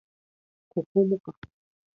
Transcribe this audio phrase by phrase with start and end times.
[0.69, 1.35] ここもか